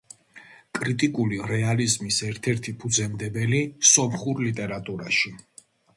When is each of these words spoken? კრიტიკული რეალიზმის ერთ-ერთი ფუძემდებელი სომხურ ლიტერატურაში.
კრიტიკული 0.77 1.37
რეალიზმის 1.51 2.17
ერთ-ერთი 2.29 2.73
ფუძემდებელი 2.85 3.61
სომხურ 3.91 4.43
ლიტერატურაში. 4.47 5.35